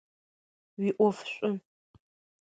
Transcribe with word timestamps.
Уиӏоф 0.79 1.17
шӏу! 1.31 1.55